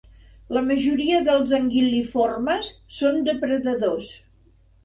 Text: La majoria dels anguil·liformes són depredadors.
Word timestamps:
La 0.55 0.63
majoria 0.69 1.19
dels 1.27 1.53
anguil·liformes 1.59 2.73
són 3.01 3.23
depredadors. 3.29 4.13